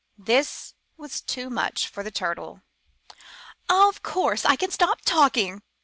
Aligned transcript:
This 0.17 0.73
was 0.97 1.21
too 1.21 1.51
much 1.51 1.87
for 1.87 2.01
the 2.01 2.09
Turtle. 2.09 2.63
"Of 3.69 4.01
course 4.01 4.45
I 4.45 4.55
can 4.55 4.71
stop 4.71 5.01
talk 5.01 5.37
ing!" 5.37 5.61